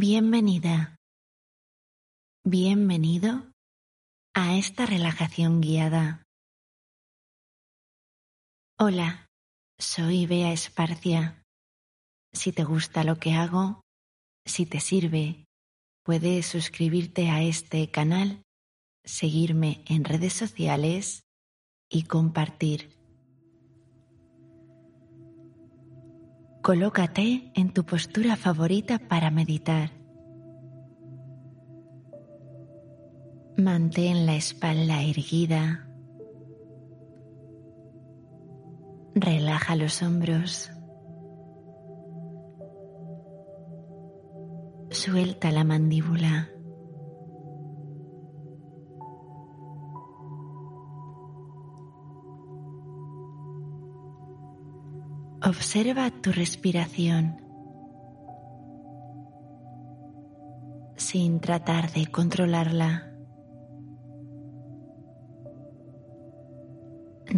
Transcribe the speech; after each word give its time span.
Bienvenida. 0.00 0.94
Bienvenido 2.44 3.50
a 4.32 4.54
esta 4.54 4.86
relajación 4.86 5.60
guiada. 5.60 6.22
Hola, 8.78 9.26
soy 9.76 10.26
Bea 10.26 10.52
Esparcia. 10.52 11.42
Si 12.32 12.52
te 12.52 12.62
gusta 12.62 13.02
lo 13.02 13.16
que 13.16 13.32
hago, 13.32 13.80
si 14.46 14.66
te 14.66 14.78
sirve, 14.78 15.46
puedes 16.04 16.46
suscribirte 16.46 17.30
a 17.30 17.42
este 17.42 17.90
canal, 17.90 18.44
seguirme 19.04 19.82
en 19.88 20.04
redes 20.04 20.32
sociales 20.32 21.24
y 21.90 22.04
compartir. 22.04 22.96
Colócate 26.68 27.50
en 27.54 27.72
tu 27.72 27.86
postura 27.86 28.36
favorita 28.36 28.98
para 28.98 29.30
meditar. 29.30 29.97
Mantén 33.58 34.24
la 34.24 34.36
espalda 34.36 35.02
erguida. 35.02 35.84
Relaja 39.16 39.74
los 39.74 40.00
hombros. 40.00 40.70
Suelta 44.90 45.50
la 45.50 45.64
mandíbula. 45.64 46.48
Observa 55.44 56.12
tu 56.12 56.30
respiración 56.30 57.42
sin 60.94 61.40
tratar 61.40 61.90
de 61.90 62.06
controlarla. 62.06 63.07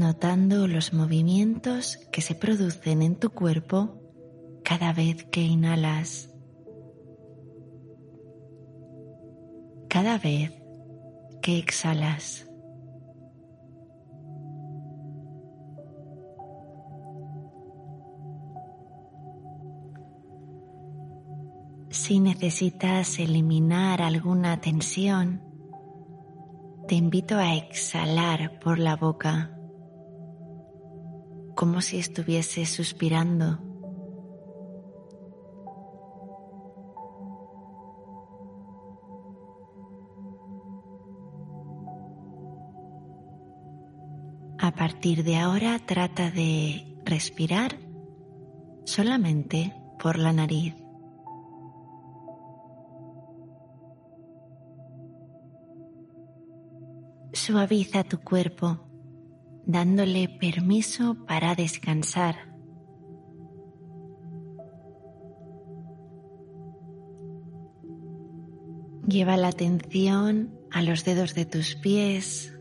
Notando 0.00 0.66
los 0.66 0.94
movimientos 0.94 1.98
que 2.10 2.22
se 2.22 2.34
producen 2.34 3.02
en 3.02 3.16
tu 3.16 3.28
cuerpo 3.28 4.00
cada 4.64 4.94
vez 4.94 5.24
que 5.24 5.42
inhalas. 5.42 6.30
Cada 9.90 10.16
vez 10.16 10.52
que 11.42 11.58
exhalas. 11.58 12.48
Si 21.90 22.20
necesitas 22.20 23.18
eliminar 23.18 24.00
alguna 24.00 24.62
tensión, 24.62 25.42
te 26.88 26.94
invito 26.94 27.36
a 27.36 27.54
exhalar 27.54 28.58
por 28.60 28.78
la 28.78 28.96
boca, 28.96 29.58
como 31.60 31.82
si 31.82 31.98
estuvieses 31.98 32.70
suspirando. 32.70 33.58
A 44.58 44.72
partir 44.72 45.22
de 45.22 45.36
ahora 45.36 45.78
trata 45.84 46.30
de 46.30 46.96
respirar 47.04 47.76
solamente 48.86 49.74
por 49.98 50.18
la 50.18 50.32
nariz. 50.32 50.74
Suaviza 57.34 58.04
tu 58.04 58.18
cuerpo, 58.22 58.89
dándole 59.70 60.28
permiso 60.28 61.16
para 61.26 61.54
descansar. 61.54 62.36
Lleva 69.06 69.36
la 69.36 69.48
atención 69.48 70.58
a 70.70 70.82
los 70.82 71.04
dedos 71.04 71.34
de 71.34 71.44
tus 71.44 71.74
pies, 71.74 72.56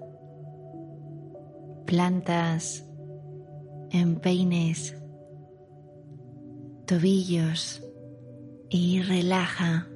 plantas, 1.86 2.86
empeines, 3.92 4.96
tobillos 6.86 7.84
y 8.69 9.02
relaja 9.02 9.88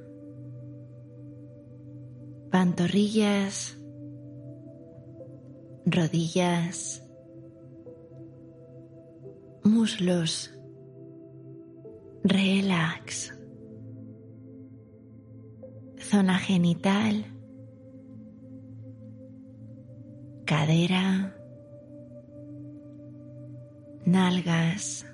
pantorrillas, 2.54 3.76
rodillas, 5.86 7.03
muslos, 9.74 10.54
relax, 12.22 13.36
zona 15.98 16.38
genital, 16.38 17.24
cadera, 20.46 21.34
nalgas. 24.06 25.06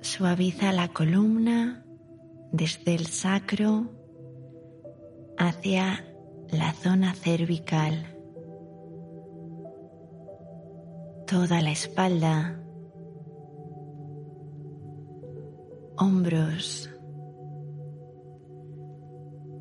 Suaviza 0.00 0.72
la 0.72 0.88
columna 0.88 1.84
desde 2.50 2.96
el 2.96 3.06
sacro 3.06 3.92
hacia 5.38 6.04
la 6.50 6.72
zona 6.72 7.14
cervical, 7.14 8.09
toda 11.30 11.62
la 11.62 11.70
espalda, 11.70 12.60
hombros, 15.96 16.90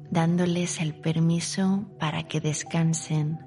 dándoles 0.10 0.82
el 0.82 0.96
permiso 0.96 1.86
para 2.00 2.24
que 2.24 2.42
descansen, 2.42 3.38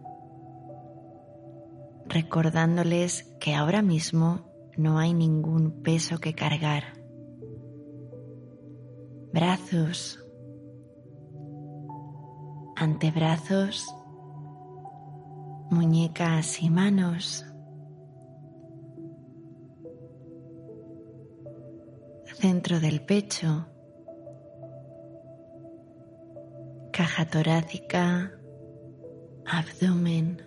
recordándoles 2.07 3.25
que 3.41 3.57
ahora 3.57 3.83
mismo 3.83 4.53
no 4.77 5.01
hay 5.01 5.15
ningún 5.15 5.83
peso 5.83 6.19
que 6.19 6.33
cargar. 6.33 6.85
Brazos, 9.33 10.25
antebrazos, 12.77 13.93
muñecas 15.73 16.63
y 16.63 16.71
manos, 16.71 17.47
centro 22.43 22.81
del 22.81 23.01
pecho, 23.03 23.69
caja 26.93 27.25
torácica, 27.25 28.33
abdomen. 29.47 30.43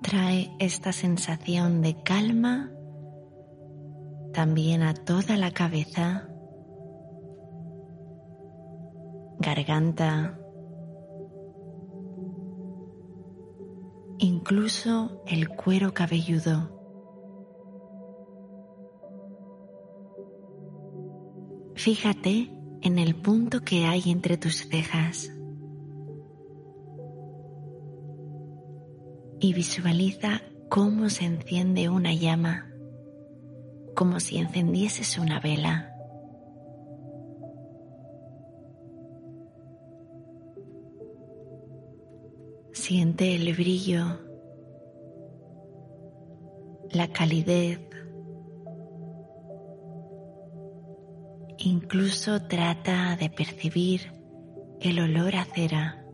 Trae 0.00 0.50
esta 0.58 0.92
sensación 0.92 1.82
de 1.82 2.02
calma 2.02 2.72
también 4.32 4.82
a 4.82 4.94
toda 4.94 5.36
la 5.36 5.50
cabeza. 5.50 6.30
Garganta, 9.38 10.38
incluso 14.48 15.22
el 15.26 15.50
cuero 15.50 15.92
cabelludo. 15.92 16.70
Fíjate 21.74 22.50
en 22.80 22.98
el 22.98 23.14
punto 23.14 23.60
que 23.60 23.84
hay 23.84 24.04
entre 24.06 24.38
tus 24.38 24.66
cejas 24.66 25.30
y 29.38 29.52
visualiza 29.52 30.40
cómo 30.70 31.10
se 31.10 31.26
enciende 31.26 31.90
una 31.90 32.14
llama, 32.14 32.72
como 33.94 34.18
si 34.18 34.38
encendieses 34.38 35.18
una 35.18 35.40
vela. 35.40 35.92
Siente 42.72 43.36
el 43.36 43.52
brillo, 43.52 44.27
la 46.92 47.08
calidez, 47.08 47.80
incluso 51.58 52.42
trata 52.42 53.16
de 53.16 53.30
percibir 53.30 54.12
el 54.80 55.00
olor 55.00 55.36
a 55.36 55.44
cera. 55.44 56.04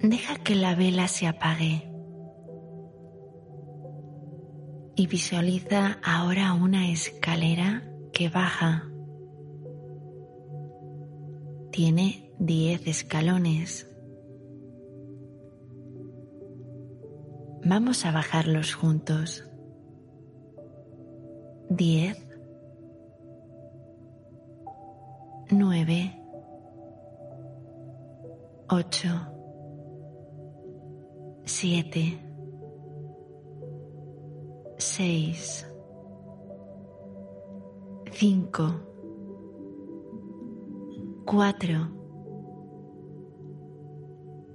Deja 0.00 0.34
que 0.42 0.56
la 0.56 0.74
vela 0.74 1.06
se 1.06 1.28
apague 1.28 1.88
y 4.96 5.06
visualiza 5.06 5.98
ahora 6.02 6.52
una 6.54 6.90
escalera 6.90 7.82
que 8.12 8.28
baja. 8.28 8.91
Tiene 11.72 12.30
10 12.38 12.86
escalones. 12.86 13.88
Vamos 17.64 18.04
a 18.04 18.12
bajarlos 18.12 18.74
juntos. 18.74 19.44
10 21.70 22.24
9 25.50 26.18
8 28.68 29.32
siete, 31.44 32.18
seis, 34.78 35.66
cinco, 38.12 38.91
cuatro, 41.32 41.88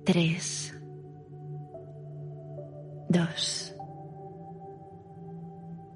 tres, 0.05 0.79
dos, 3.09 3.75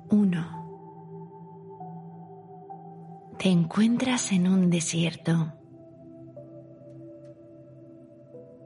uno. 0.09 0.57
Te 3.37 3.49
encuentras 3.49 4.31
en 4.31 4.47
un 4.47 4.71
desierto. 4.71 5.53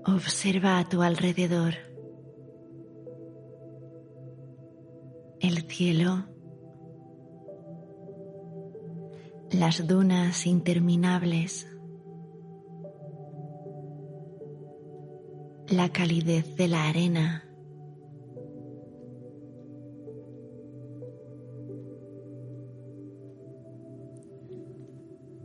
Observa 0.05 0.79
a 0.79 0.87
tu 0.87 1.01
alrededor. 1.01 1.73
el 5.41 5.69
cielo, 5.69 6.25
las 9.51 9.85
dunas 9.85 10.47
interminables, 10.47 11.67
la 15.69 15.89
calidez 15.89 16.55
de 16.55 16.67
la 16.67 16.87
arena. 16.87 17.43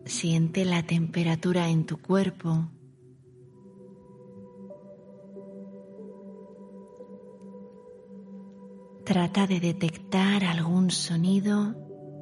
Siente 0.05 0.64
la 0.64 0.82
temperatura 0.82 1.69
en 1.69 1.87
tu 1.87 1.99
cuerpo. 1.99 2.69
Trata 9.05 9.46
de 9.46 9.61
detectar 9.61 10.44
algún 10.44 10.90
sonido 10.90 11.75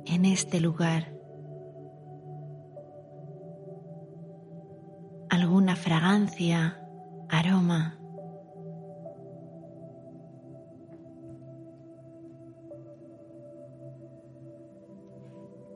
en 0.06 0.24
este 0.24 0.60
lugar. 0.60 1.14
Alguna 5.28 5.76
fragancia, 5.76 6.87
aroma. 7.28 7.98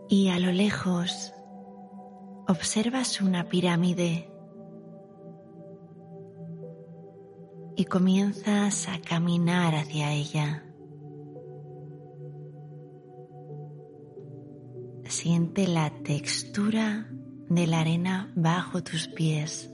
Y 0.08 0.28
a 0.28 0.38
lo 0.38 0.52
lejos 0.52 1.32
observas 2.46 3.20
una 3.20 3.48
pirámide 3.48 4.30
y 7.76 7.84
comienzas 7.86 8.88
a 8.88 9.00
caminar 9.00 9.74
hacia 9.74 10.12
ella. 10.12 10.64
Siente 15.04 15.66
la 15.66 15.90
textura 16.02 17.08
de 17.48 17.66
la 17.66 17.80
arena 17.80 18.32
bajo 18.34 18.82
tus 18.82 19.08
pies. 19.08 19.70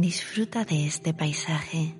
Disfruta 0.00 0.64
de 0.64 0.86
este 0.86 1.12
paisaje. 1.12 1.99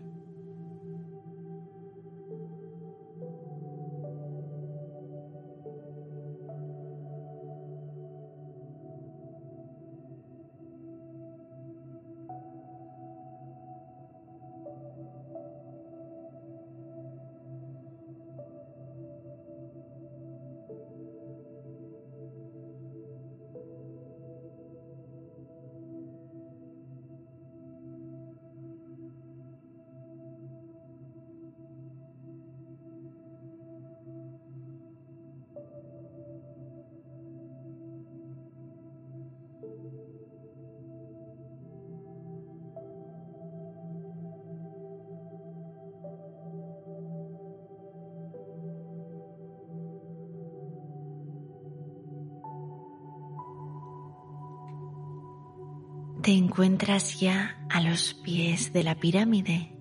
Te 56.22 56.32
encuentras 56.32 57.18
ya 57.18 57.66
a 57.70 57.80
los 57.80 58.12
pies 58.12 58.74
de 58.74 58.84
la 58.84 58.94
pirámide. 58.94 59.74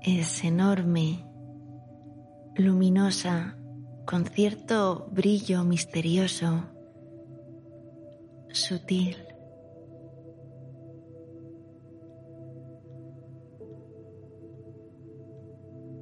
Es 0.00 0.42
enorme, 0.42 1.26
luminosa, 2.54 3.58
con 4.06 4.24
cierto 4.24 5.10
brillo 5.12 5.62
misterioso, 5.64 6.70
sutil. 8.50 9.16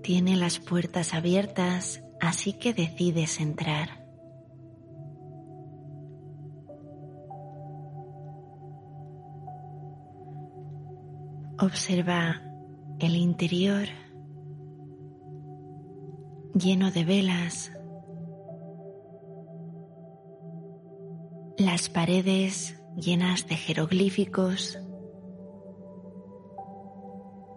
Tiene 0.04 0.36
las 0.36 0.60
puertas 0.60 1.12
abiertas, 1.12 2.04
así 2.20 2.52
que 2.52 2.72
decides 2.72 3.40
entrar. 3.40 3.99
Observa 11.62 12.40
el 13.00 13.16
interior 13.16 13.86
lleno 16.54 16.90
de 16.90 17.04
velas, 17.04 17.70
las 21.58 21.90
paredes 21.90 22.80
llenas 22.96 23.46
de 23.46 23.56
jeroglíficos. 23.56 24.78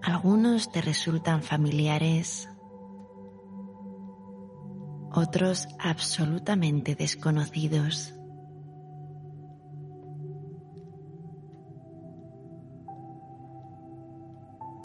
Algunos 0.02 0.70
te 0.70 0.82
resultan 0.82 1.42
familiares, 1.42 2.50
otros 5.14 5.70
absolutamente 5.80 6.96
desconocidos. 6.96 8.14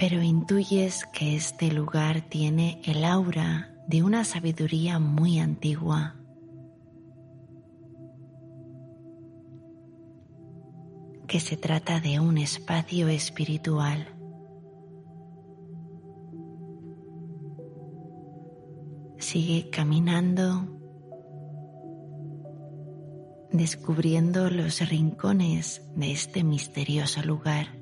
Pero 0.08 0.22
intuyes 0.22 1.04
que 1.12 1.36
este 1.36 1.70
lugar 1.70 2.22
tiene 2.30 2.80
el 2.86 3.04
aura 3.04 3.74
de 3.88 4.02
una 4.02 4.24
sabiduría 4.24 4.98
muy 4.98 5.38
antigua. 5.38 6.14
que 11.26 11.40
se 11.40 11.58
trata 11.58 12.00
de 12.00 12.20
un 12.20 12.38
espacio 12.38 13.06
espiritual. 13.08 14.08
Sigue 19.18 19.68
caminando, 19.68 20.80
descubriendo 23.52 24.48
los 24.48 24.88
rincones 24.88 25.82
de 25.96 26.12
este 26.12 26.44
misterioso 26.44 27.22
lugar. 27.22 27.77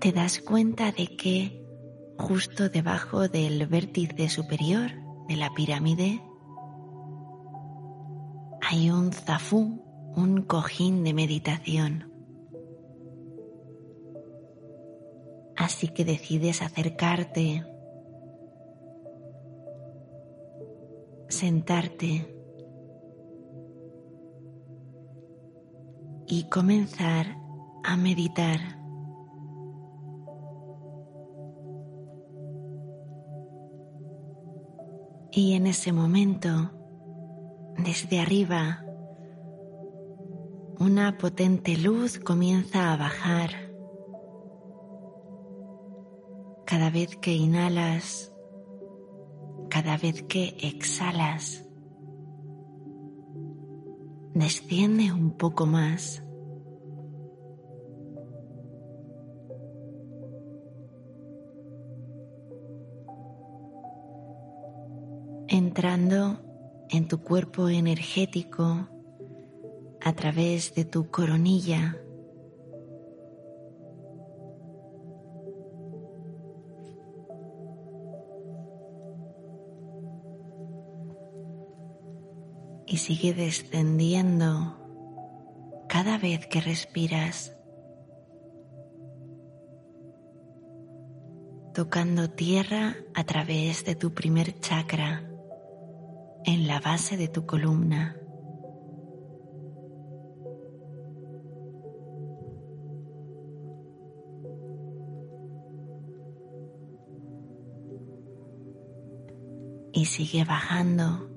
Te 0.00 0.12
das 0.12 0.40
cuenta 0.40 0.92
de 0.92 1.14
que 1.14 1.62
justo 2.18 2.70
debajo 2.70 3.28
del 3.28 3.66
vértice 3.66 4.30
superior 4.30 4.90
de 5.28 5.36
la 5.36 5.50
pirámide 5.50 6.22
hay 8.62 8.90
un 8.90 9.12
zafú, 9.12 9.84
un 10.16 10.42
cojín 10.42 11.04
de 11.04 11.12
meditación. 11.12 12.10
Así 15.54 15.88
que 15.88 16.06
decides 16.06 16.62
acercarte, 16.62 17.66
sentarte 21.28 22.34
y 26.26 26.48
comenzar 26.48 27.36
a 27.84 27.96
meditar. 27.98 28.79
Y 35.32 35.54
en 35.54 35.68
ese 35.68 35.92
momento, 35.92 36.72
desde 37.78 38.20
arriba, 38.20 38.84
una 40.80 41.18
potente 41.18 41.76
luz 41.76 42.18
comienza 42.18 42.92
a 42.92 42.96
bajar. 42.96 43.50
Cada 46.64 46.90
vez 46.90 47.16
que 47.16 47.34
inhalas, 47.34 48.32
cada 49.68 49.96
vez 49.96 50.22
que 50.24 50.56
exhalas, 50.62 51.64
desciende 54.34 55.12
un 55.12 55.30
poco 55.36 55.66
más. 55.66 56.24
Entrando 65.70 66.42
en 66.90 67.06
tu 67.06 67.22
cuerpo 67.22 67.68
energético 67.68 68.88
a 70.00 70.12
través 70.14 70.74
de 70.74 70.84
tu 70.84 71.08
coronilla. 71.12 71.96
Y 82.84 82.96
sigue 82.96 83.32
descendiendo 83.32 84.76
cada 85.88 86.18
vez 86.18 86.48
que 86.48 86.60
respiras, 86.60 87.56
tocando 91.72 92.28
tierra 92.28 92.96
a 93.14 93.22
través 93.22 93.84
de 93.84 93.94
tu 93.94 94.12
primer 94.12 94.58
chakra 94.58 95.29
en 96.44 96.66
la 96.66 96.80
base 96.80 97.16
de 97.16 97.28
tu 97.28 97.46
columna. 97.46 98.16
Y 109.92 110.06
sigue 110.06 110.44
bajando 110.44 111.28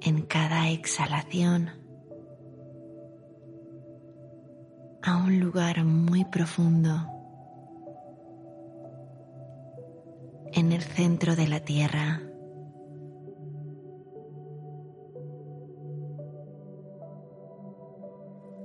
en 0.00 0.22
cada 0.22 0.70
exhalación 0.70 1.70
a 5.02 5.16
un 5.18 5.38
lugar 5.38 5.84
muy 5.84 6.24
profundo 6.24 6.90
en 10.52 10.72
el 10.72 10.82
centro 10.82 11.36
de 11.36 11.48
la 11.48 11.60
tierra. 11.60 12.22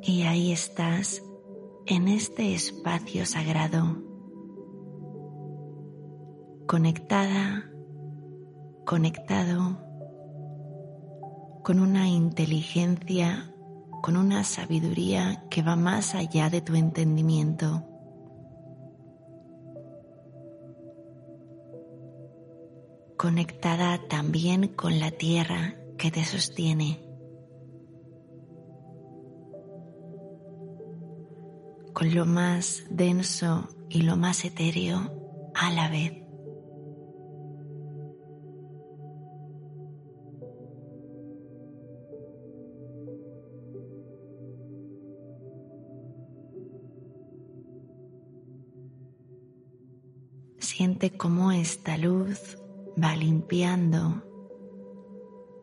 Y 0.09 0.23
ahí 0.23 0.51
estás 0.51 1.21
en 1.85 2.07
este 2.07 2.55
espacio 2.55 3.27
sagrado, 3.27 4.01
conectada, 6.65 7.71
conectado 8.87 9.77
con 11.63 11.79
una 11.79 12.09
inteligencia, 12.09 13.53
con 14.01 14.17
una 14.17 14.43
sabiduría 14.43 15.45
que 15.47 15.61
va 15.61 15.75
más 15.75 16.15
allá 16.15 16.49
de 16.49 16.61
tu 16.61 16.73
entendimiento. 16.73 17.85
Conectada 23.15 23.99
también 24.09 24.69
con 24.69 24.99
la 24.99 25.11
tierra 25.11 25.75
que 25.99 26.09
te 26.09 26.25
sostiene. 26.25 27.08
Con 31.99 32.15
lo 32.15 32.25
más 32.25 32.85
denso 32.89 33.67
y 33.89 34.03
lo 34.03 34.15
más 34.15 34.45
etéreo 34.45 35.51
a 35.53 35.69
la 35.69 35.89
vez. 35.89 36.13
Siente 50.59 51.17
cómo 51.17 51.51
esta 51.51 51.97
luz 51.97 52.57
va 52.97 53.13
limpiando, 53.17 54.23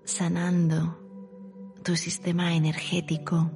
sanando 0.04 0.98
tu 1.82 1.96
sistema 1.96 2.54
energético 2.54 3.50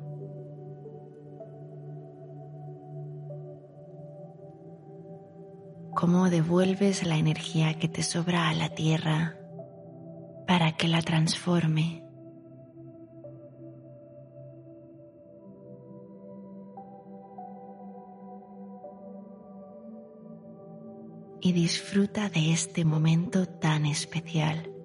cómo 6.00 6.30
devuelves 6.30 7.04
la 7.04 7.18
energía 7.18 7.78
que 7.78 7.86
te 7.86 8.02
sobra 8.02 8.48
a 8.48 8.54
la 8.54 8.70
tierra 8.70 9.36
para 10.46 10.72
que 10.72 10.88
la 10.88 11.02
transforme. 11.02 12.02
Y 21.42 21.52
disfruta 21.52 22.30
de 22.30 22.50
este 22.50 22.86
momento 22.86 23.44
tan 23.44 23.84
especial. 23.84 24.79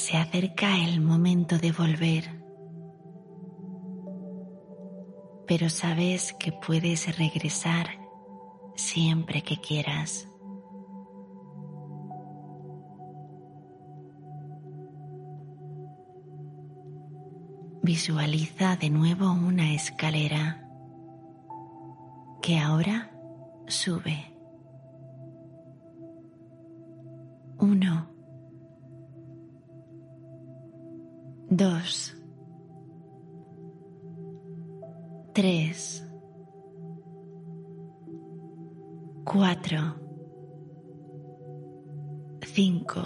Se 0.00 0.16
acerca 0.16 0.78
el 0.78 1.02
momento 1.02 1.58
de 1.58 1.72
volver, 1.72 2.24
pero 5.46 5.68
sabes 5.68 6.34
que 6.40 6.52
puedes 6.52 7.18
regresar 7.18 7.86
siempre 8.76 9.42
que 9.42 9.60
quieras. 9.60 10.26
Visualiza 17.82 18.76
de 18.76 18.88
nuevo 18.88 19.30
una 19.30 19.74
escalera 19.74 20.66
que 22.40 22.58
ahora 22.58 23.10
sube. 23.66 24.39
Dos, 31.60 32.16
tres, 35.34 36.02
cuatro, 39.26 39.78
cinco, 42.46 43.02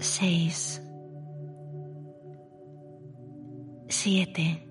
seis, 0.00 0.82
siete, 3.88 4.68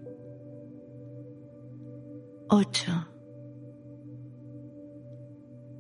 ocho, 2.50 2.92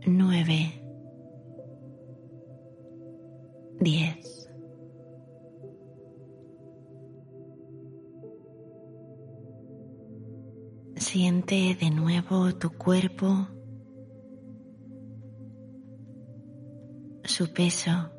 nueve, 0.06 0.82
diez. 3.82 4.39
De 11.50 11.90
nuevo 11.90 12.54
tu 12.54 12.70
cuerpo, 12.70 13.48
su 17.24 17.52
peso, 17.52 18.12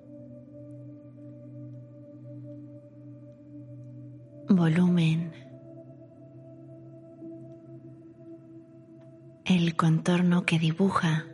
volumen, 4.49 5.33
el 9.45 9.77
contorno 9.77 10.45
que 10.45 10.59
dibuja. 10.59 11.25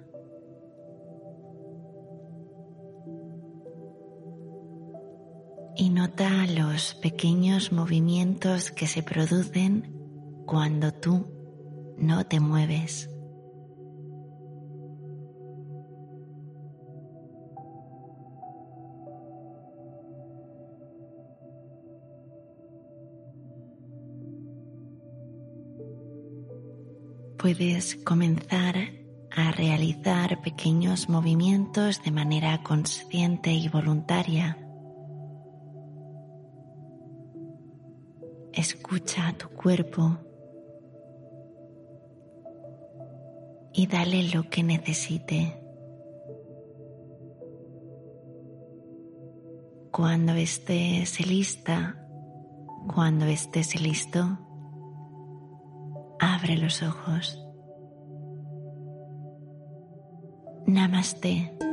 Y 5.76 5.88
nota 5.88 6.46
los 6.48 6.92
pequeños 6.96 7.72
movimientos 7.72 8.70
que 8.70 8.86
se 8.86 9.02
producen 9.02 9.94
cuando 10.44 10.92
tú 10.92 11.35
no 11.98 12.26
te 12.26 12.40
mueves. 12.40 13.10
Puedes 27.38 27.94
comenzar 27.96 28.74
a 29.30 29.52
realizar 29.52 30.40
pequeños 30.42 31.08
movimientos 31.08 32.02
de 32.02 32.10
manera 32.10 32.62
consciente 32.62 33.52
y 33.52 33.68
voluntaria. 33.68 34.58
Escucha 38.52 39.28
a 39.28 39.32
tu 39.34 39.48
cuerpo 39.50 40.18
y 43.76 43.86
dale 43.86 44.22
lo 44.34 44.48
que 44.48 44.62
necesite. 44.62 45.60
Cuando 49.92 50.32
estés 50.32 51.20
lista, 51.26 52.02
cuando 52.92 53.26
estés 53.26 53.78
listo, 53.80 54.38
abre 56.18 56.56
los 56.56 56.82
ojos. 56.82 57.42
Namaste. 60.66 61.65